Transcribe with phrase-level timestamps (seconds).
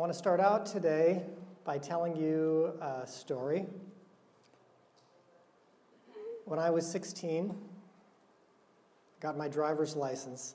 [0.00, 1.24] I want to start out today
[1.62, 3.66] by telling you a story.
[6.46, 7.54] When I was 16,
[9.20, 10.54] got my driver's license.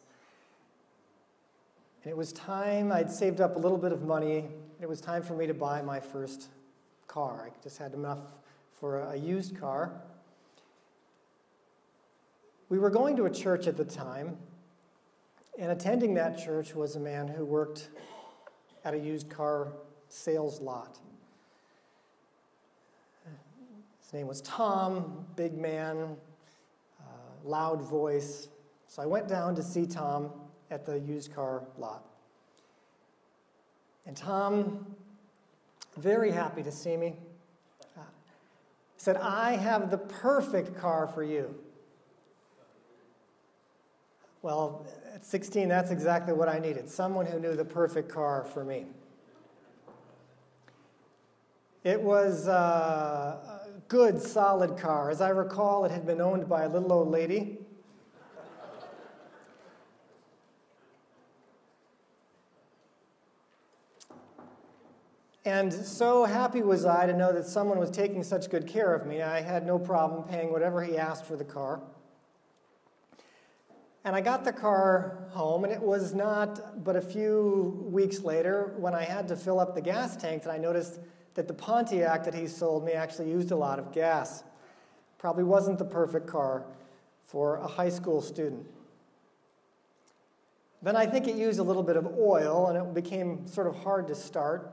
[2.04, 4.46] And it was time, I'd saved up a little bit of money.
[4.81, 6.48] It was time for me to buy my first
[7.07, 7.43] car.
[7.46, 8.21] I just had enough
[8.71, 9.91] for a used car.
[12.70, 14.38] We were going to a church at the time,
[15.59, 17.89] and attending that church was a man who worked
[18.86, 19.73] at a used car
[20.07, 20.99] sales lot.
[24.01, 26.15] His name was Tom, big man,
[27.01, 27.04] uh,
[27.43, 28.47] loud voice.
[28.87, 30.29] So I went down to see Tom
[30.69, 32.05] at the used car lot.
[34.05, 34.95] And Tom,
[35.97, 37.16] very happy to see me,
[37.97, 38.02] uh,
[38.97, 41.55] said, I have the perfect car for you.
[44.44, 48.66] Well, at 16, that's exactly what I needed someone who knew the perfect car for
[48.66, 48.86] me.
[51.86, 55.09] It was uh, a good, solid car.
[55.09, 57.59] As I recall, it had been owned by a little old lady.
[65.45, 69.05] And so happy was I to know that someone was taking such good care of
[69.05, 69.21] me.
[69.21, 71.80] I had no problem paying whatever he asked for the car.
[74.06, 78.75] And I got the car home, and it was not but a few weeks later
[78.78, 81.00] when I had to fill up the gas tank that I noticed
[81.34, 84.44] that the Pontiac that he sold me actually used a lot of gas.
[85.17, 86.66] Probably wasn't the perfect car
[87.23, 88.67] for a high school student.
[90.83, 93.76] Then I think it used a little bit of oil, and it became sort of
[93.76, 94.72] hard to start.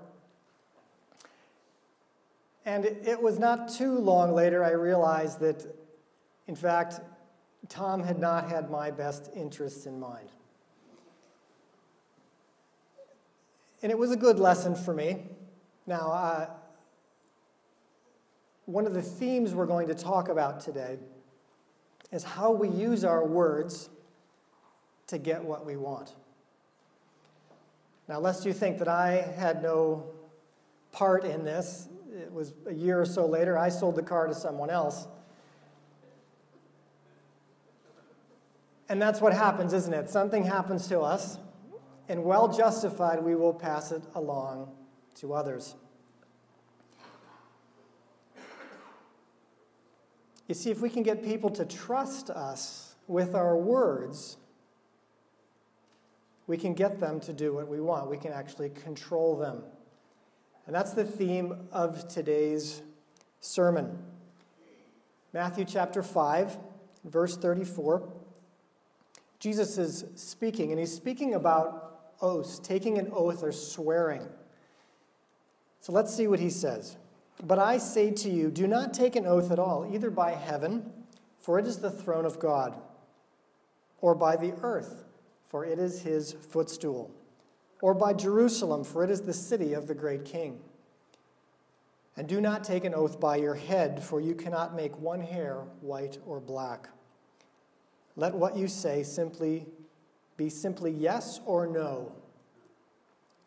[2.67, 5.67] And it was not too long later I realized that,
[6.47, 7.01] in fact,
[7.69, 10.29] Tom had not had my best interests in mind.
[13.83, 15.25] And it was a good lesson for me.
[15.87, 16.51] Now, uh,
[18.67, 20.99] one of the themes we're going to talk about today
[22.13, 23.89] is how we use our words
[25.09, 26.15] to get what we want.
[28.09, 30.07] Now, lest you think that I had no
[30.93, 34.35] part in this, it was a year or so later, I sold the car to
[34.35, 35.07] someone else.
[38.89, 40.11] And that's what happens, isn't it?
[40.11, 41.39] Something happens to us,
[42.09, 44.71] and well justified, we will pass it along
[45.17, 45.77] to others.
[50.49, 54.37] You see, if we can get people to trust us with our words,
[56.47, 58.11] we can get them to do what we want.
[58.11, 59.63] We can actually control them.
[60.67, 62.83] And that's the theme of today's
[63.41, 63.99] sermon.
[65.33, 66.59] Matthew chapter 5,
[67.05, 68.13] verse 34.
[69.43, 74.23] Jesus is speaking, and he's speaking about oaths, taking an oath or swearing.
[75.81, 76.97] So let's see what he says.
[77.43, 80.93] But I say to you, do not take an oath at all, either by heaven,
[81.41, 82.81] for it is the throne of God,
[84.01, 85.07] or by the earth,
[85.45, 87.11] for it is his footstool,
[87.81, 90.61] or by Jerusalem, for it is the city of the great king.
[92.17, 95.65] And do not take an oath by your head, for you cannot make one hair
[95.81, 96.91] white or black.
[98.17, 99.67] Let what you say simply
[100.37, 102.13] be simply yes or no.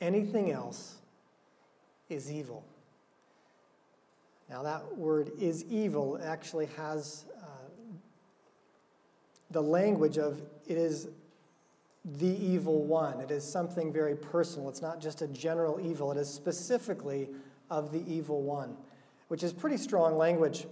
[0.01, 0.97] Anything else
[2.09, 2.65] is evil.
[4.49, 7.47] Now, that word is evil actually has uh,
[9.49, 11.07] the language of it is
[12.03, 13.19] the evil one.
[13.19, 14.69] It is something very personal.
[14.69, 17.29] It's not just a general evil, it is specifically
[17.71, 18.77] of the evil one,
[19.27, 20.67] which is pretty strong language.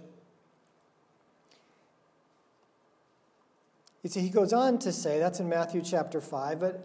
[4.04, 6.84] You see, he goes on to say, that's in Matthew chapter 5, but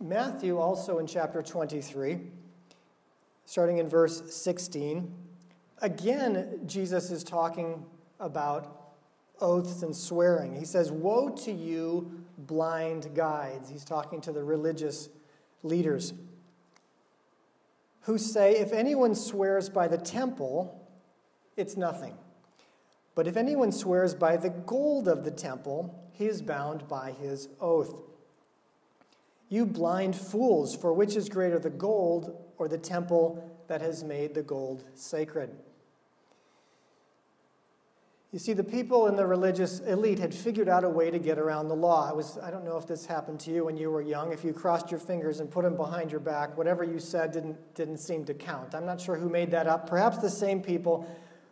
[0.00, 2.18] Matthew also in chapter 23,
[3.44, 5.14] starting in verse 16,
[5.80, 7.86] again, Jesus is talking
[8.18, 8.94] about
[9.40, 10.56] oaths and swearing.
[10.56, 13.70] He says, Woe to you, blind guides.
[13.70, 15.08] He's talking to the religious
[15.62, 16.14] leaders
[18.00, 20.84] who say, If anyone swears by the temple,
[21.56, 22.16] it's nothing.
[23.14, 27.48] But if anyone swears by the gold of the temple, he is bound by his
[27.60, 27.94] oath.
[29.48, 34.34] You blind fools, for which is greater, the gold or the temple that has made
[34.34, 35.50] the gold sacred?
[38.32, 41.38] You see, the people in the religious elite had figured out a way to get
[41.38, 42.08] around the law.
[42.08, 44.32] I, was, I don't know if this happened to you when you were young.
[44.32, 47.74] If you crossed your fingers and put them behind your back, whatever you said didn't,
[47.74, 48.74] didn't seem to count.
[48.74, 49.88] I'm not sure who made that up.
[49.88, 51.08] Perhaps the same people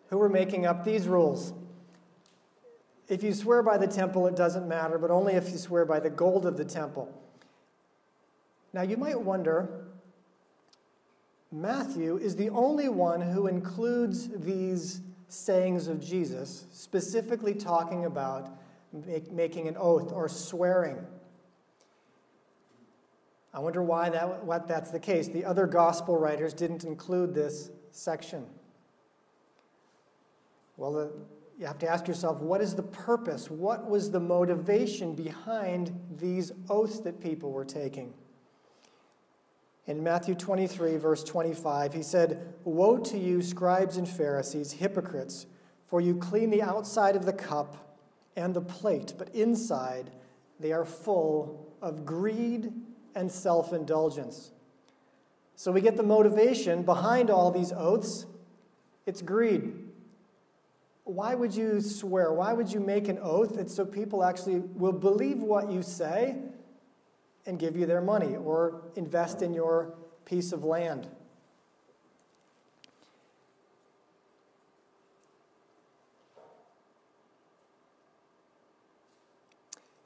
[0.08, 1.54] who were making up these rules.
[3.08, 6.00] If you swear by the temple, it doesn't matter, but only if you swear by
[6.00, 7.12] the gold of the temple.
[8.72, 9.84] Now, you might wonder
[11.52, 18.58] Matthew is the only one who includes these sayings of Jesus, specifically talking about
[18.92, 20.98] make, making an oath or swearing.
[23.52, 25.28] I wonder why that, what that's the case.
[25.28, 28.46] The other gospel writers didn't include this section.
[30.76, 31.12] Well, the,
[31.58, 33.50] you have to ask yourself what is the purpose?
[33.50, 38.14] What was the motivation behind these oaths that people were taking?
[39.86, 45.46] In Matthew 23, verse 25, he said, Woe to you, scribes and Pharisees, hypocrites,
[45.84, 47.98] for you clean the outside of the cup
[48.34, 50.10] and the plate, but inside
[50.58, 52.72] they are full of greed
[53.14, 54.52] and self indulgence.
[55.54, 58.26] So we get the motivation behind all these oaths
[59.06, 59.74] it's greed.
[61.14, 62.32] Why would you swear?
[62.32, 63.56] Why would you make an oath?
[63.56, 66.34] It's so people actually will believe what you say
[67.46, 69.94] and give you their money or invest in your
[70.24, 71.06] piece of land.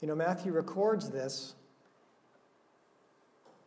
[0.03, 1.55] You know, Matthew records this,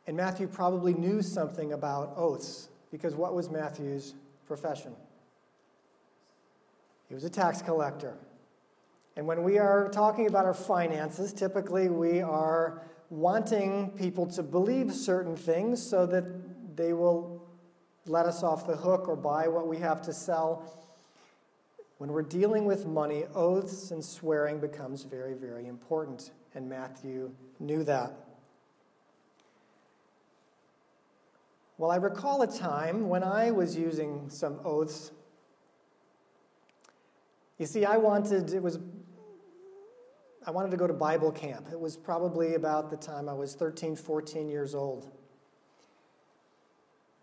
[0.06, 4.14] and Matthew probably knew something about oaths because what was Matthew's
[4.46, 4.94] profession?
[7.12, 8.18] He was a tax collector.
[9.18, 14.94] And when we are talking about our finances, typically we are wanting people to believe
[14.94, 17.46] certain things so that they will
[18.06, 20.74] let us off the hook or buy what we have to sell.
[21.98, 27.84] When we're dealing with money, oaths and swearing becomes very, very important, and Matthew knew
[27.84, 28.14] that.
[31.78, 35.12] Well, I recall a time when I was using some oaths.
[37.62, 38.80] You see, I wanted, it was
[40.48, 41.68] I wanted to go to Bible camp.
[41.72, 45.12] It was probably about the time I was 13, 14 years old.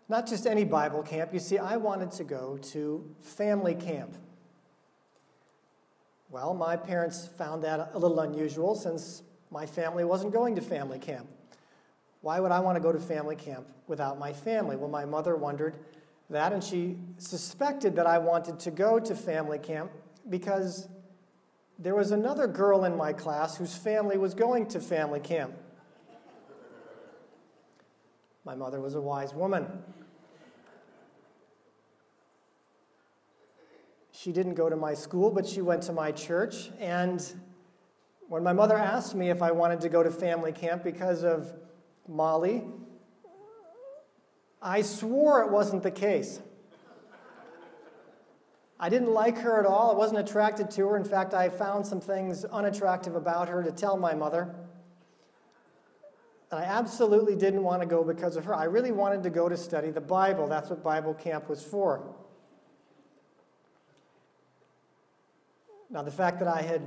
[0.07, 1.33] Not just any Bible camp.
[1.33, 4.15] You see, I wanted to go to family camp.
[6.29, 10.99] Well, my parents found that a little unusual since my family wasn't going to family
[10.99, 11.27] camp.
[12.21, 14.77] Why would I want to go to family camp without my family?
[14.77, 15.75] Well, my mother wondered
[16.29, 19.91] that, and she suspected that I wanted to go to family camp
[20.27, 20.87] because
[21.77, 25.53] there was another girl in my class whose family was going to family camp.
[28.43, 29.67] My mother was a wise woman.
[34.11, 36.71] She didn't go to my school, but she went to my church.
[36.79, 37.25] And
[38.27, 41.53] when my mother asked me if I wanted to go to family camp because of
[42.05, 42.65] Molly,
[44.61, 46.41] I swore it wasn't the case.
[48.79, 49.91] I didn't like her at all.
[49.91, 50.97] I wasn't attracted to her.
[50.97, 54.55] In fact, I found some things unattractive about her to tell my mother.
[56.49, 58.55] And I absolutely didn't want to go because of her.
[58.55, 60.47] I really wanted to go to study the Bible.
[60.47, 62.15] That's what Bible camp was for.
[65.89, 66.81] Now, the fact that I had,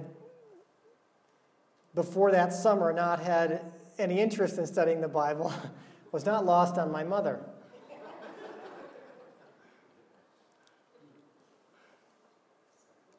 [1.94, 5.52] before that summer, not had any interest in studying the Bible
[6.12, 7.44] was not lost on my mother.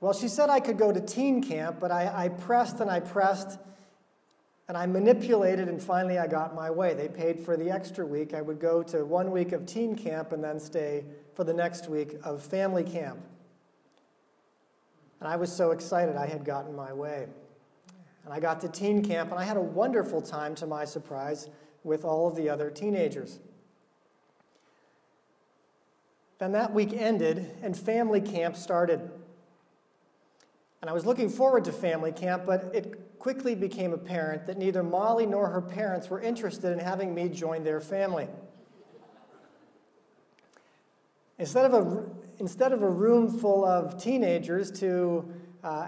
[0.03, 2.99] Well, she said I could go to teen camp, but I, I pressed and I
[2.99, 3.57] pressed
[4.67, 6.93] and I manipulated, and finally I got my way.
[6.93, 8.33] They paid for the extra week.
[8.33, 11.05] I would go to one week of teen camp and then stay
[11.35, 13.17] for the next week of family camp.
[15.21, 17.27] And I was so excited I had gotten my way.
[18.25, 21.49] And I got to teen camp, and I had a wonderful time, to my surprise,
[21.85, 23.39] with all of the other teenagers.
[26.39, 29.09] Then that week ended, and family camp started.
[30.83, 34.83] And I was looking forward to family camp, but it quickly became apparent that neither
[34.83, 38.27] Molly nor her parents were interested in having me join their family.
[41.39, 42.03] Instead of a,
[42.39, 45.87] instead of a room full of teenagers to uh,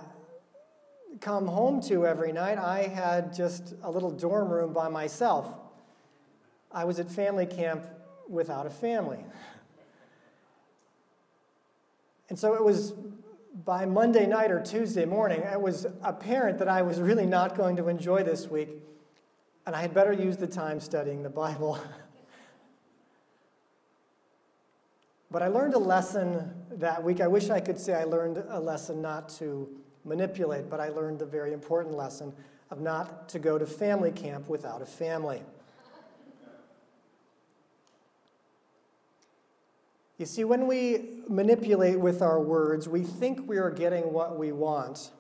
[1.20, 5.58] come home to every night, I had just a little dorm room by myself.
[6.72, 7.86] I was at family camp
[8.30, 9.26] without a family.
[12.30, 12.94] And so it was
[13.64, 17.78] by Monday night or Tuesday morning, it was apparent that I was really not going
[17.78, 18.70] to enjoy this week,
[19.66, 21.80] and I had better use the time studying the Bible.
[25.32, 27.22] but I learned a lesson that week.
[27.22, 29.70] I wish I could say I learned a lesson not to
[30.04, 32.34] manipulate, but I learned the very important lesson
[32.70, 35.42] of not to go to family camp without a family.
[40.18, 44.52] You see, when we manipulate with our words, we think we are getting what we
[44.52, 45.12] want.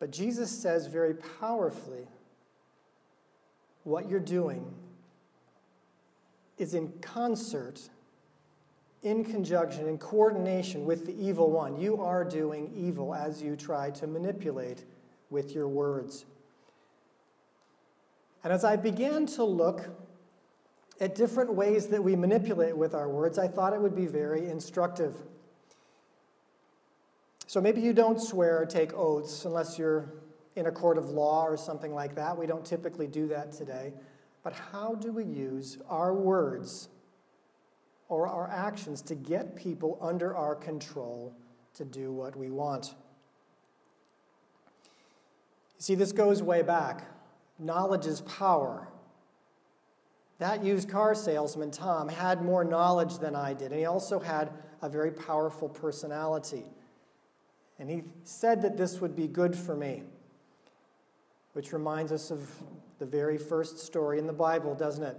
[0.00, 2.06] But Jesus says very powerfully
[3.84, 4.74] what you're doing
[6.58, 7.80] is in concert,
[9.02, 11.80] in conjunction, in coordination with the evil one.
[11.80, 14.84] You are doing evil as you try to manipulate
[15.30, 16.26] with your words.
[18.42, 19.88] And as I began to look
[21.00, 24.48] at different ways that we manipulate with our words, I thought it would be very
[24.48, 25.14] instructive.
[27.46, 30.12] So maybe you don't swear or take oaths unless you're
[30.56, 32.36] in a court of law or something like that.
[32.36, 33.92] We don't typically do that today.
[34.42, 36.88] But how do we use our words
[38.08, 41.34] or our actions to get people under our control
[41.74, 42.94] to do what we want?
[45.78, 47.04] You see, this goes way back.
[47.58, 48.88] Knowledge is power.
[50.38, 54.50] That used car salesman, Tom, had more knowledge than I did, and he also had
[54.80, 56.64] a very powerful personality.
[57.78, 60.04] And he said that this would be good for me,
[61.52, 62.48] which reminds us of
[62.98, 65.16] the very first story in the Bible, doesn't it?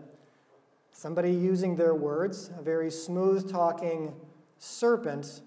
[0.92, 4.14] Somebody using their words, a very smooth talking
[4.58, 5.42] serpent,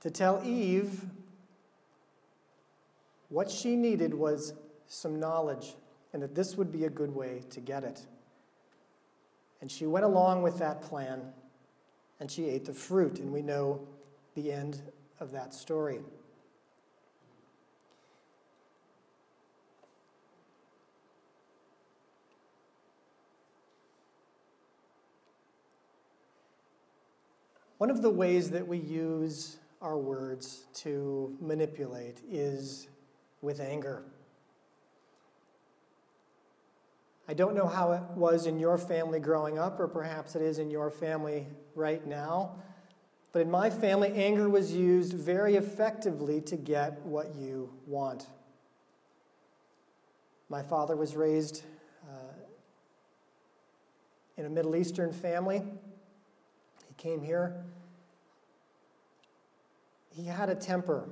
[0.00, 1.04] to tell Eve
[3.28, 4.54] what she needed was
[4.86, 5.76] some knowledge
[6.12, 8.06] and that this would be a good way to get it.
[9.60, 11.22] And she went along with that plan
[12.20, 13.80] and she ate the fruit, and we know
[14.34, 14.82] the end
[15.20, 16.00] of that story.
[27.78, 32.88] One of the ways that we use our words to manipulate is
[33.40, 34.02] with anger.
[37.30, 40.58] I don't know how it was in your family growing up, or perhaps it is
[40.58, 41.46] in your family
[41.76, 42.56] right now,
[43.30, 48.26] but in my family, anger was used very effectively to get what you want.
[50.48, 51.62] My father was raised
[52.02, 52.32] uh,
[54.36, 55.62] in a Middle Eastern family
[56.88, 57.64] He came here,
[60.12, 61.08] he had a temper.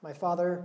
[0.00, 0.62] My father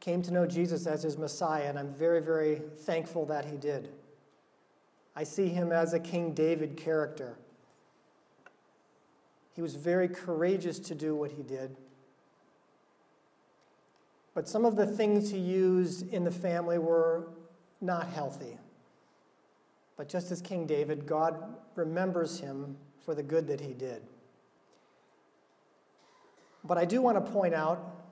[0.00, 3.90] came to know Jesus as his Messiah, and I'm very, very thankful that he did.
[5.18, 7.36] I see him as a King David character.
[9.52, 11.76] He was very courageous to do what he did.
[14.32, 17.30] But some of the things he used in the family were
[17.80, 18.58] not healthy.
[19.96, 21.34] But just as King David, God
[21.74, 24.02] remembers him for the good that he did.
[26.62, 28.04] But I do want to point out,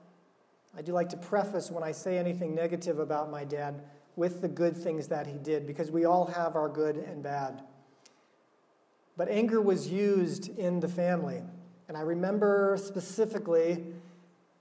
[0.77, 3.81] I do like to preface when I say anything negative about my dad
[4.17, 7.61] with the good things that he did, because we all have our good and bad.
[9.15, 11.41] But anger was used in the family.
[11.87, 13.85] And I remember specifically,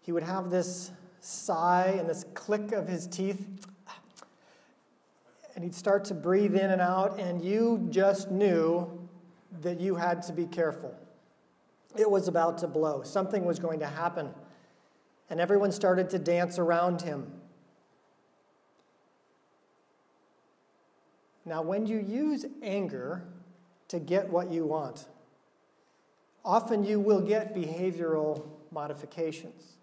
[0.00, 3.66] he would have this sigh and this click of his teeth.
[5.54, 9.08] And he'd start to breathe in and out, and you just knew
[9.62, 10.94] that you had to be careful.
[11.96, 14.34] It was about to blow, something was going to happen.
[15.30, 17.35] And everyone started to dance around him.
[21.46, 23.22] Now, when you use anger
[23.88, 25.06] to get what you want,
[26.44, 29.76] often you will get behavioral modifications,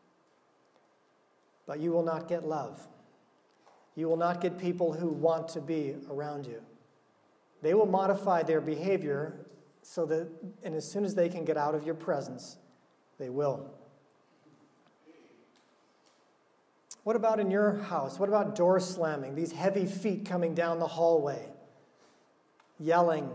[1.65, 2.85] but you will not get love.
[3.95, 6.61] You will not get people who want to be around you.
[7.61, 9.45] They will modify their behavior
[9.83, 10.27] so that,
[10.63, 12.57] and as soon as they can get out of your presence,
[13.19, 13.71] they will.
[17.03, 18.19] What about in your house?
[18.19, 19.35] What about door slamming?
[19.35, 21.49] These heavy feet coming down the hallway,
[22.83, 23.29] yelling.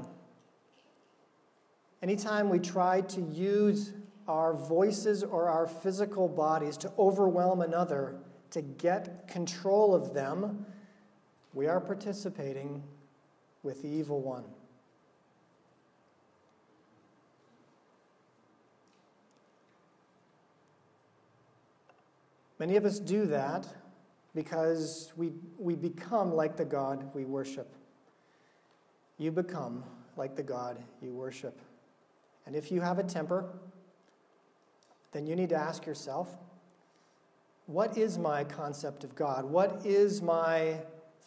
[2.02, 3.92] Anytime we try to use
[4.28, 8.16] our voices or our physical bodies to overwhelm another,
[8.50, 10.66] to get control of them,
[11.54, 12.82] we are participating
[13.62, 14.44] with the evil one.
[22.58, 23.66] Many of us do that
[24.34, 27.77] because we, we become like the God we worship.
[29.18, 29.84] You become
[30.16, 31.60] like the God you worship.
[32.46, 33.46] And if you have a temper,
[35.12, 36.36] then you need to ask yourself
[37.66, 39.44] what is my concept of God?
[39.44, 40.80] What is my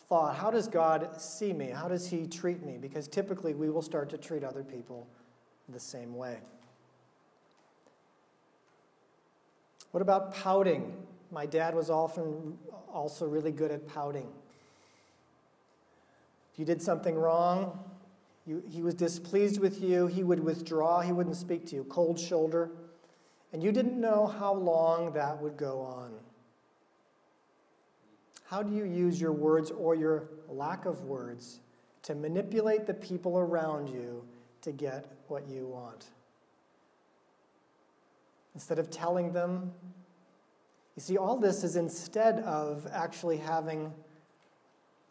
[0.10, 0.36] thought?
[0.36, 1.69] How does God see me?
[1.69, 2.79] How does He treat me?
[2.79, 5.07] Because typically we will start to treat other people
[5.69, 6.39] the same way.
[9.91, 10.93] What about pouting?
[11.31, 12.57] My dad was often
[12.91, 14.29] also really good at pouting.
[16.53, 17.79] If you did something wrong,
[18.46, 22.20] you, he was displeased with you, he would withdraw, he wouldn't speak to you, cold
[22.20, 22.72] shoulder.
[23.53, 26.12] And you didn't know how long that would go on.
[28.46, 31.62] How do you use your words or your lack of words
[32.03, 34.24] to manipulate the people around you
[34.62, 36.08] to get what you want.
[38.53, 39.72] Instead of telling them,
[40.96, 43.93] you see, all this is instead of actually having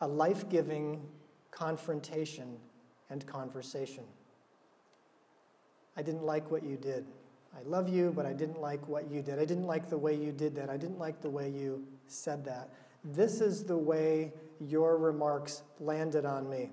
[0.00, 1.00] a life giving
[1.50, 2.57] confrontation
[3.11, 4.04] and conversation.
[5.97, 7.04] I didn't like what you did.
[7.57, 9.38] I love you, but I didn't like what you did.
[9.38, 10.71] I didn't like the way you did that.
[10.71, 12.71] I didn't like the way you said that.
[13.04, 16.71] This is the way your remarks landed on me.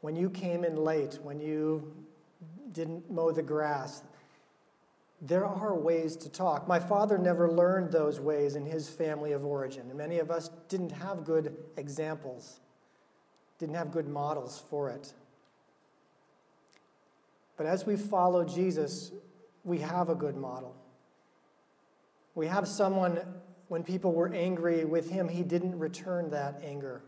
[0.00, 1.94] When you came in late, when you
[2.72, 4.02] didn't mow the grass,
[5.20, 6.66] there are ways to talk.
[6.66, 10.50] My father never learned those ways in his family of origin, and many of us
[10.68, 12.60] didn't have good examples,
[13.60, 15.12] didn't have good models for it.
[17.58, 19.12] But as we follow Jesus,
[19.64, 20.74] we have a good model.
[22.34, 23.20] We have someone,
[23.68, 27.02] when people were angry with him, he didn't return that anger.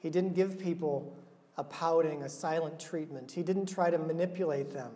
[0.00, 1.16] He didn't give people
[1.56, 3.32] a pouting, a silent treatment.
[3.32, 4.92] He didn't try to manipulate them.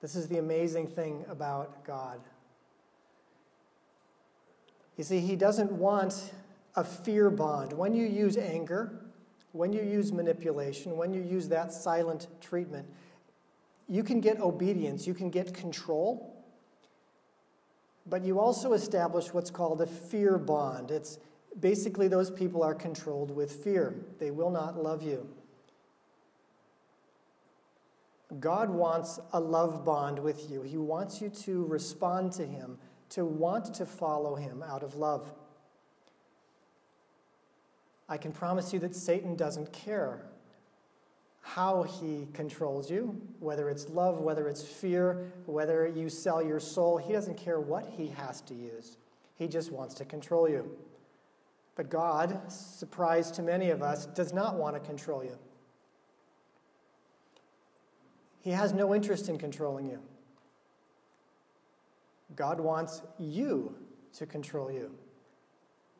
[0.00, 2.20] This is the amazing thing about God.
[5.00, 6.30] You see, He doesn't want
[6.76, 7.72] a fear bond.
[7.72, 9.00] When you use anger,
[9.52, 12.86] when you use manipulation, when you use that silent treatment,
[13.88, 16.44] you can get obedience, you can get control,
[18.04, 20.90] but you also establish what's called a fear bond.
[20.90, 21.18] It's
[21.58, 25.26] basically those people are controlled with fear, they will not love you.
[28.38, 30.60] God wants a love bond with you.
[30.60, 32.76] He wants you to respond to Him,
[33.10, 35.32] to want to follow Him out of love.
[38.08, 40.26] I can promise you that Satan doesn't care
[41.42, 46.98] how he controls you, whether it's love, whether it's fear, whether you sell your soul.
[46.98, 48.98] He doesn't care what he has to use.
[49.36, 50.70] He just wants to control you.
[51.76, 55.38] But God, surprise to many of us, does not want to control you.
[58.42, 60.00] He has no interest in controlling you.
[62.36, 63.74] God wants you
[64.14, 64.90] to control you.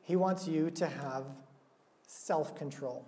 [0.02, 1.24] He wants you to have
[2.06, 3.04] self control.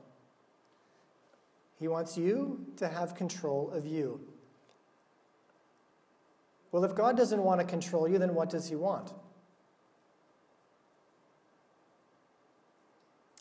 [1.78, 4.20] He wants you to have control of you.
[6.70, 9.12] Well, if God doesn't want to control you, then what does He want?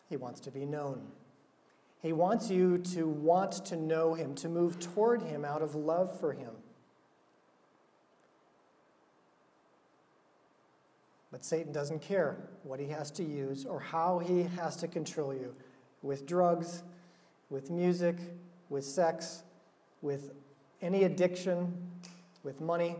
[0.09, 1.07] He wants to be known.
[2.01, 6.19] He wants you to want to know Him, to move toward Him out of love
[6.19, 6.51] for Him.
[11.31, 15.33] But Satan doesn't care what he has to use or how he has to control
[15.33, 15.55] you
[16.01, 16.83] with drugs,
[17.49, 18.17] with music,
[18.69, 19.43] with sex,
[20.01, 20.31] with
[20.81, 21.73] any addiction,
[22.43, 22.95] with money.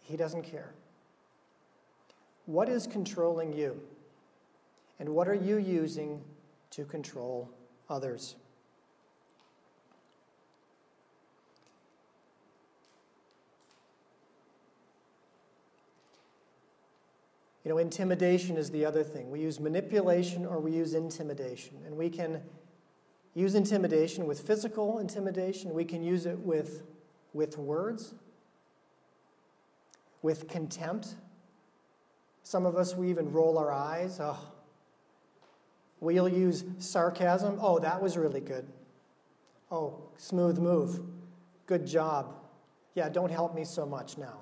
[0.00, 0.72] He doesn't care.
[2.46, 3.80] What is controlling you?
[4.98, 6.22] And what are you using
[6.70, 7.50] to control
[7.90, 8.36] others?
[17.64, 19.30] You know, intimidation is the other thing.
[19.30, 21.78] We use manipulation or we use intimidation.
[21.86, 22.42] And we can
[23.34, 26.82] use intimidation with physical intimidation, we can use it with,
[27.32, 28.14] with words,
[30.22, 31.16] with contempt.
[32.42, 34.20] Some of us, we even roll our eyes.
[34.20, 34.38] Oh.
[36.00, 37.58] We'll use sarcasm.
[37.60, 38.66] Oh, that was really good.
[39.70, 41.00] Oh, smooth move.
[41.66, 42.34] Good job.
[42.94, 44.40] Yeah, don't help me so much now.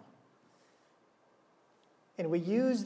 [2.19, 2.85] And we use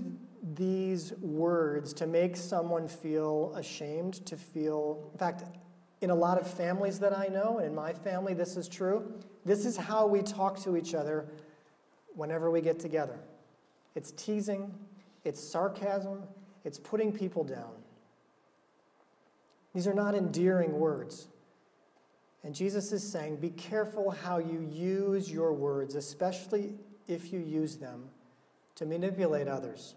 [0.55, 5.45] these words to make someone feel ashamed, to feel, in fact,
[6.01, 9.13] in a lot of families that I know, and in my family, this is true.
[9.45, 11.27] This is how we talk to each other
[12.15, 13.19] whenever we get together
[13.95, 14.75] it's teasing,
[15.25, 16.23] it's sarcasm,
[16.65, 17.73] it's putting people down.
[19.75, 21.29] These are not endearing words.
[22.45, 26.75] And Jesus is saying, be careful how you use your words, especially
[27.09, 28.11] if you use them
[28.75, 29.95] to manipulate others.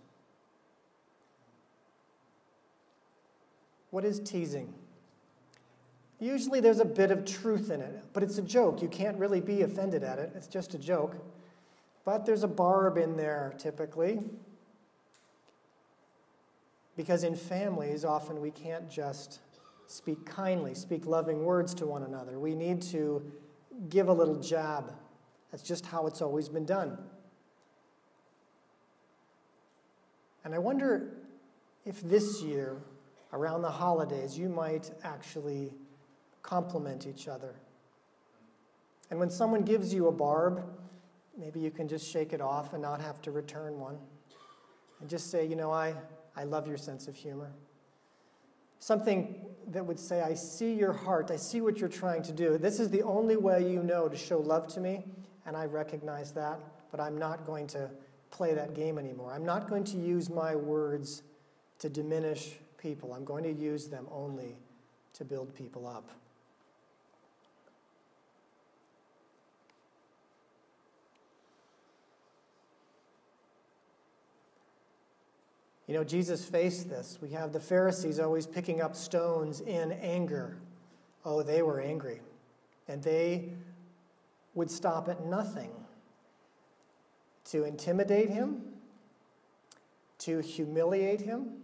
[3.91, 4.73] What is teasing?
[6.19, 8.81] Usually there's a bit of truth in it, but it's a joke.
[8.81, 11.15] You can't really be offended at it, it's just a joke.
[12.03, 14.19] But there's a barb in there typically.
[16.97, 19.39] Because in families, often we can't just
[19.87, 22.37] speak kindly, speak loving words to one another.
[22.37, 23.23] We need to
[23.87, 24.93] give a little jab.
[25.51, 26.97] That's just how it's always been done.
[30.43, 31.13] And I wonder
[31.85, 32.77] if this year
[33.33, 35.73] around the holidays, you might actually
[36.41, 37.55] compliment each other.
[39.09, 40.63] And when someone gives you a barb,
[41.37, 43.97] maybe you can just shake it off and not have to return one.
[44.99, 45.95] And just say, you know, I,
[46.35, 47.51] I love your sense of humor.
[48.79, 49.35] something
[49.67, 52.57] that would say, I see your heart, I see what you're trying to do.
[52.57, 55.05] This is the only way you know to show love to me,
[55.45, 56.59] and I recognize that,
[56.91, 57.89] but I'm not going to
[58.31, 59.33] play that game anymore.
[59.33, 61.23] I'm not going to use my words
[61.79, 64.55] to diminish people, I'm going to use them only
[65.13, 66.09] to build people up.
[75.87, 77.17] You know, Jesus faced this.
[77.19, 80.57] We have the Pharisees always picking up stones in anger.
[81.25, 82.21] Oh, they were angry.
[82.87, 83.49] And they
[84.53, 85.71] would stop at nothing
[87.45, 88.61] to intimidate him,
[90.19, 91.58] to humiliate him,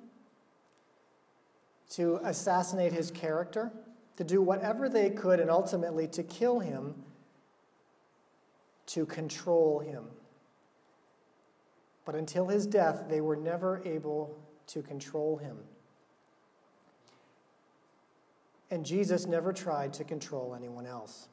[1.91, 3.71] to assassinate his character,
[4.17, 6.95] to do whatever they could, and ultimately to kill him,
[8.87, 10.05] to control him.
[12.05, 15.57] But until his death, they were never able to control him.
[18.71, 21.27] And Jesus never tried to control anyone else.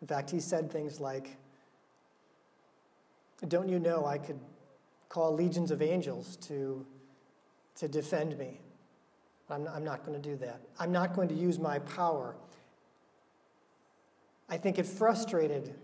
[0.00, 1.36] In fact, he said things like,
[3.46, 4.38] Don't you know I could
[5.08, 6.86] call legions of angels to,
[7.76, 8.60] to defend me?
[9.50, 10.60] I'm, I'm not going to do that.
[10.78, 12.36] I'm not going to use my power.
[14.48, 15.74] I think it frustrated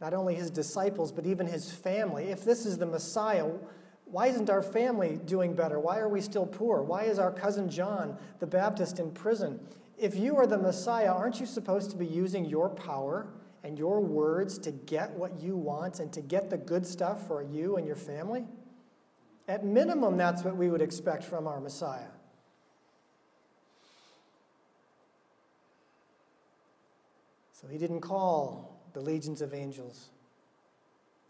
[0.00, 2.24] not only his disciples, but even his family.
[2.24, 3.48] If this is the Messiah,
[4.04, 5.80] why isn't our family doing better?
[5.80, 6.82] Why are we still poor?
[6.82, 9.60] Why is our cousin John the Baptist in prison?
[9.96, 13.28] If you are the Messiah, aren't you supposed to be using your power
[13.62, 17.42] and your words to get what you want and to get the good stuff for
[17.42, 18.44] you and your family?
[19.48, 22.08] At minimum, that's what we would expect from our Messiah.
[27.64, 30.10] So he didn't call the legions of angels.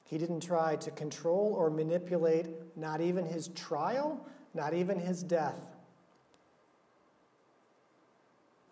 [0.04, 4.20] He didn't try to control or manipulate not even his trial,
[4.52, 5.60] not even his death.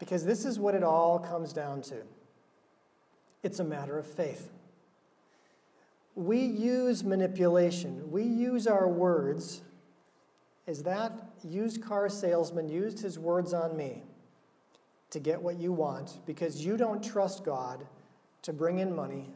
[0.01, 2.03] Because this is what it all comes down to
[3.44, 4.51] it's a matter of faith.
[6.14, 9.62] We use manipulation, we use our words.
[10.66, 14.03] Is that used car salesman used his words on me
[15.12, 17.87] to get what you want because you don't trust God
[18.40, 19.31] to bring in money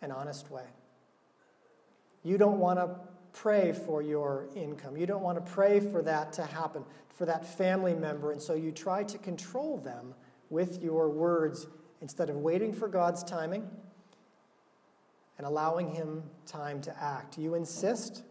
[0.00, 0.64] an honest way.
[2.24, 2.96] You don't want to
[3.32, 4.96] pray for your income.
[4.96, 8.32] You don't want to pray for that to happen, for that family member.
[8.32, 10.14] And so you try to control them
[10.48, 11.66] with your words
[12.00, 13.68] instead of waiting for God's timing
[15.36, 17.36] and allowing Him time to act.
[17.36, 18.22] You insist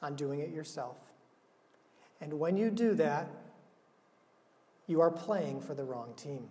[0.00, 0.96] on doing it yourself.
[2.22, 3.28] And when you do that,
[4.92, 6.46] you are playing for the wrong team.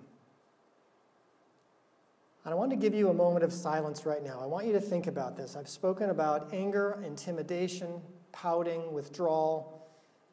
[2.44, 4.40] And I want to give you a moment of silence right now.
[4.42, 5.56] I want you to think about this.
[5.56, 8.02] I've spoken about anger, intimidation,
[8.32, 9.88] pouting, withdrawal,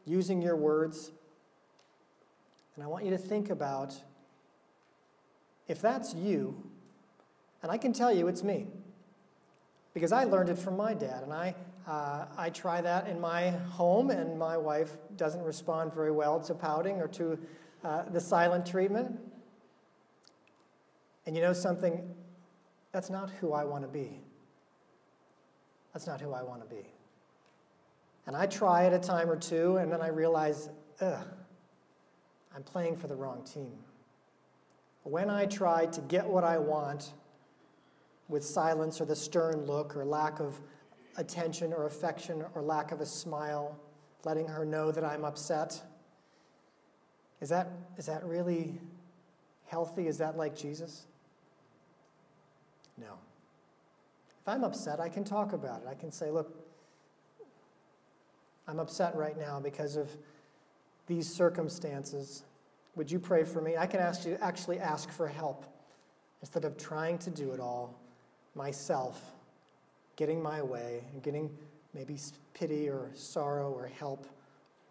[0.07, 1.11] using your words.
[2.75, 3.95] And I want you to think about
[5.69, 6.57] if that's you,
[7.63, 8.69] and I can tell you it's me,
[9.93, 11.55] because I learned it from my dad, and I,
[11.87, 16.55] uh, I try that in my home, and my wife doesn't respond very well to
[16.55, 17.39] pouting or to
[17.85, 19.19] uh, the silent treatment.
[21.27, 22.15] And you know something?
[22.93, 24.21] That's not who I want to be.
[25.93, 26.83] That's not who I want to be.
[28.27, 30.69] And I try it a time or two, and then I realize,
[31.01, 31.27] ugh,
[32.55, 33.73] I'm playing for the wrong team.
[35.03, 37.13] When I try to get what I want
[38.29, 40.61] with silence or the stern look or lack of
[41.17, 43.79] attention or affection or lack of a smile,
[44.25, 45.83] letting her know that I'm upset,
[47.41, 48.81] is that, is that really
[49.67, 50.07] healthy?
[50.07, 51.07] Is that like Jesus?
[52.97, 53.15] No.
[54.41, 55.89] If I'm upset, I can talk about it.
[55.89, 56.53] I can say, look,
[58.67, 60.11] I'm upset right now because of
[61.07, 62.43] these circumstances.
[62.97, 63.77] Would you pray for me?
[63.77, 65.65] I can ask you actually ask for help
[66.41, 67.99] instead of trying to do it all
[68.55, 69.33] myself,
[70.17, 71.51] getting my way, and getting
[71.95, 72.19] maybe
[72.53, 74.27] pity or sorrow or help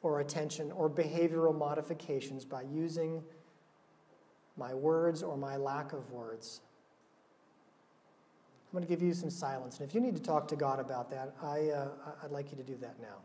[0.02, 3.24] or attention or behavioral modifications by using
[4.56, 6.62] my words or my lack of words
[8.68, 9.80] I'm going to give you some silence.
[9.80, 11.88] And if you need to talk to God about that, I, uh,
[12.22, 13.16] I'd like you to do that now.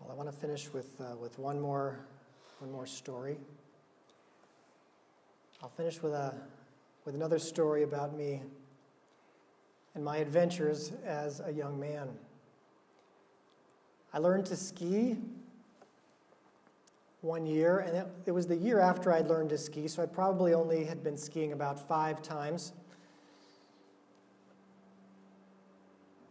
[0.00, 2.06] Well, I want to finish with, uh, with one, more,
[2.60, 3.36] one more story.
[5.62, 6.34] I'll finish with, a,
[7.06, 8.42] with another story about me
[9.94, 12.10] and my adventures as a young man.
[14.12, 15.16] I learned to ski
[17.22, 20.06] one year, and it, it was the year after I'd learned to ski, so I
[20.06, 22.74] probably only had been skiing about five times.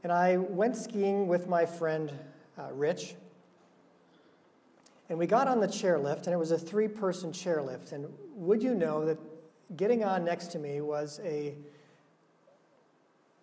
[0.06, 2.14] and I went skiing with my friend
[2.60, 3.16] uh, Rich.
[5.10, 7.92] And we got on the chairlift, and it was a three person chairlift.
[7.92, 9.18] And would you know that
[9.76, 11.56] getting on next to me was a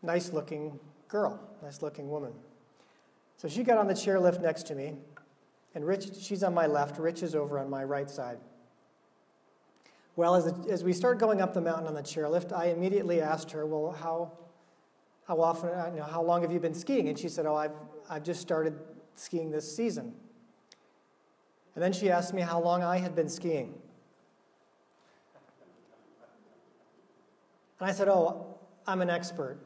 [0.03, 2.33] nice looking girl, nice looking woman.
[3.37, 4.95] So she got on the chairlift next to me,
[5.75, 8.39] and Rich, she's on my left, Rich is over on my right side.
[10.15, 13.51] Well, as, as we start going up the mountain on the chairlift, I immediately asked
[13.53, 14.33] her, Well, how,
[15.27, 17.09] how often, uh, you know, how long have you been skiing?
[17.09, 17.73] And she said, Oh, I've,
[18.11, 18.79] I've just started
[19.17, 20.13] skiing this season.
[21.75, 23.75] And then she asked me how long I had been skiing.
[27.83, 28.47] And I said, Oh,
[28.87, 29.59] I'm an expert.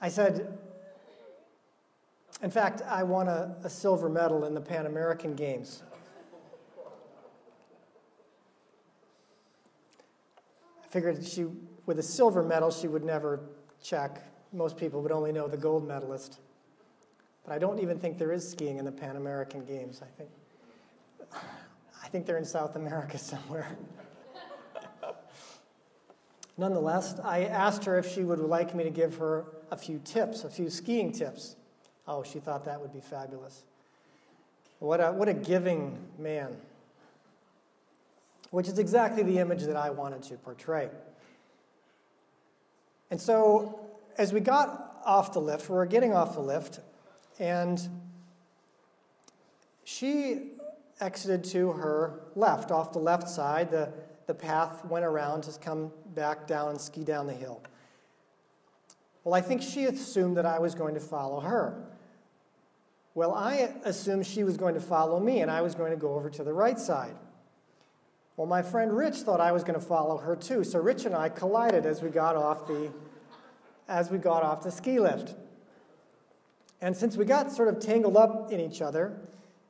[0.00, 0.56] I said,
[2.40, 5.82] in fact, I won a, a, silver medal in the Pan American Games.
[10.84, 11.46] I figured she,
[11.84, 13.40] with a silver medal, she would never
[13.82, 14.22] check.
[14.52, 16.38] Most people would only know the gold medalist.
[17.44, 20.00] But I don't even think there is skiing in the Pan American Games.
[20.00, 20.30] I think,
[22.14, 23.76] think they're in South America somewhere.
[26.56, 30.44] Nonetheless, I asked her if she would like me to give her a few tips,
[30.44, 31.56] a few skiing tips.
[32.06, 33.64] Oh, she thought that would be fabulous.
[34.78, 36.56] What a, what a giving man,
[38.52, 40.90] which is exactly the image that I wanted to portray.
[43.10, 43.80] And so,
[44.18, 46.78] as we got off the lift, we were getting off the lift,
[47.40, 47.88] and
[49.82, 50.52] she
[51.00, 53.70] exited to her left, off the left side.
[53.70, 53.92] The,
[54.26, 57.62] the path went around to come back down and ski down the hill.
[59.22, 61.82] Well, I think she assumed that I was going to follow her.
[63.14, 66.14] Well, I assumed she was going to follow me and I was going to go
[66.14, 67.14] over to the right side.
[68.36, 71.14] Well, my friend Rich thought I was going to follow her too, so Rich and
[71.14, 72.92] I collided as we got off the
[73.86, 75.34] as we got off the ski lift.
[76.80, 79.16] And since we got sort of tangled up in each other,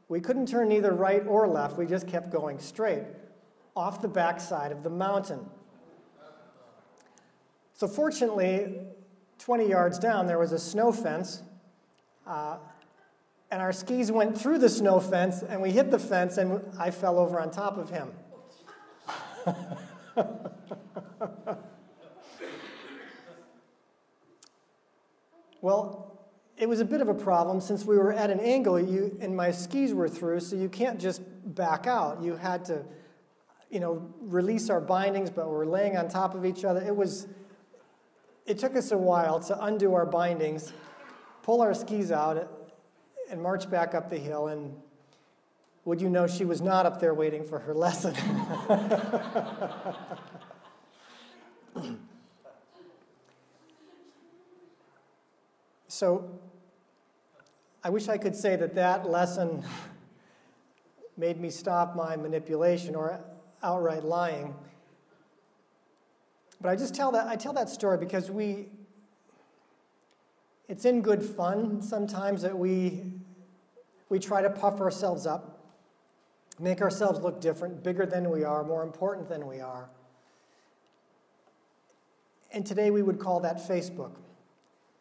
[0.09, 1.77] we couldn't turn either right or left.
[1.77, 3.05] We just kept going straight
[3.77, 5.41] off the backside of the mountain.
[7.75, 8.81] So, fortunately,
[9.39, 11.43] 20 yards down, there was a snow fence.
[12.27, 12.59] Uh,
[13.51, 16.91] and our skis went through the snow fence, and we hit the fence, and I
[16.91, 18.13] fell over on top of him.
[25.61, 26.04] well,
[26.57, 29.37] it was a bit of a problem since we were at an angle you, and
[29.37, 31.21] my skis were through, so you can't just
[31.55, 32.23] back out.
[32.23, 32.85] You had to,
[33.71, 36.81] you know, release our bindings, but we're laying on top of each other.
[36.81, 37.27] It was
[38.47, 40.73] it took us a while to undo our bindings,
[41.43, 42.51] pull our skis out,
[43.31, 44.49] and march back up the hill.
[44.49, 44.77] And
[45.85, 48.15] would you know, she was not up there waiting for her lesson.
[55.95, 56.29] so
[57.85, 59.63] I wish I could say that that lesson
[61.17, 63.21] made me stop my manipulation or
[63.63, 64.57] outright lying.
[66.61, 68.67] But I just tell that I tell that story because we
[70.69, 73.05] it's in good fun sometimes that we
[74.09, 75.65] we try to puff ourselves up,
[76.59, 79.89] make ourselves look different, bigger than we are, more important than we are.
[82.51, 84.17] And today we would call that Facebook.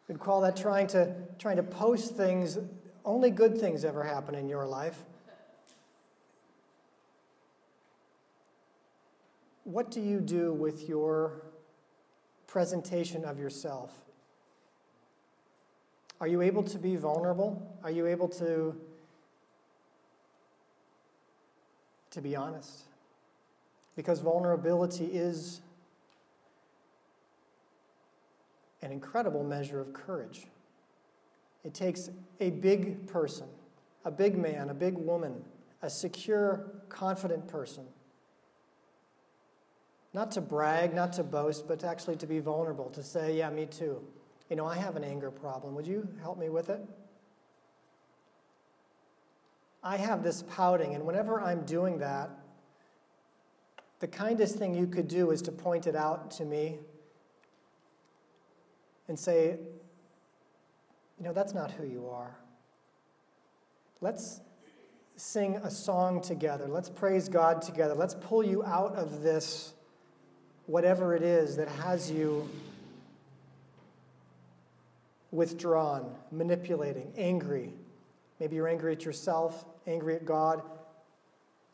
[0.08, 2.58] We'd call that trying to trying to post things
[3.04, 5.02] only good things ever happen in your life.
[9.64, 11.42] What do you do with your
[12.46, 13.92] presentation of yourself?
[16.20, 17.76] Are you able to be vulnerable?
[17.82, 18.74] Are you able to,
[22.10, 22.84] to be honest?
[23.96, 25.60] Because vulnerability is
[28.84, 30.46] an incredible measure of courage.
[31.64, 33.48] It takes a big person,
[34.04, 35.42] a big man, a big woman,
[35.82, 37.86] a secure, confident person
[40.14, 43.66] not to brag, not to boast, but actually to be vulnerable, to say, yeah, me
[43.66, 44.00] too.
[44.48, 45.74] You know, I have an anger problem.
[45.74, 46.80] Would you help me with it?
[49.82, 52.30] I have this pouting, and whenever I'm doing that,
[53.98, 56.78] the kindest thing you could do is to point it out to me
[59.08, 59.56] and say,
[61.18, 62.36] you know, that's not who you are.
[64.00, 64.40] Let's
[65.16, 66.66] sing a song together.
[66.68, 67.94] Let's praise God together.
[67.94, 69.74] Let's pull you out of this
[70.66, 72.48] whatever it is that has you
[75.30, 77.72] withdrawn, manipulating, angry.
[78.40, 80.62] Maybe you're angry at yourself, angry at God,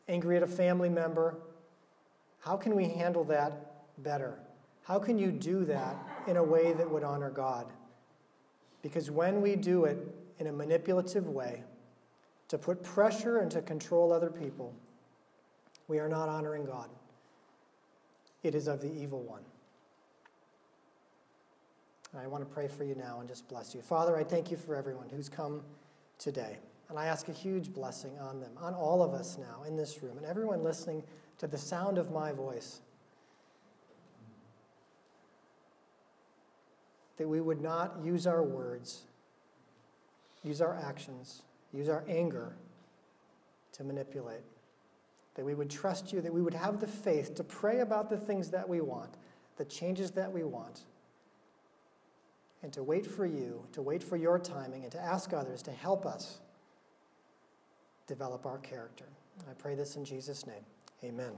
[0.07, 1.35] angry at a family member.
[2.39, 4.37] How can we handle that better?
[4.83, 5.95] How can you do that
[6.27, 7.67] in a way that would honor God?
[8.81, 9.97] Because when we do it
[10.39, 11.63] in a manipulative way,
[12.47, 14.73] to put pressure and to control other people,
[15.87, 16.89] we are not honoring God.
[18.43, 19.43] It is of the evil one.
[22.11, 23.81] And I want to pray for you now and just bless you.
[23.81, 25.61] Father, I thank you for everyone who's come
[26.17, 26.57] today.
[26.89, 30.03] And I ask a huge blessing on them, on all of us now in this
[30.03, 31.03] room, and everyone listening
[31.37, 32.81] to the sound of my voice.
[37.17, 39.01] That we would not use our words,
[40.43, 41.43] use our actions,
[41.73, 42.53] use our anger
[43.73, 44.43] to manipulate.
[45.35, 48.17] That we would trust you, that we would have the faith to pray about the
[48.17, 49.11] things that we want,
[49.57, 50.83] the changes that we want
[52.63, 55.71] and to wait for you, to wait for your timing, and to ask others to
[55.71, 56.39] help us
[58.07, 59.05] develop our character.
[59.49, 60.63] I pray this in Jesus' name.
[61.03, 61.31] Amen.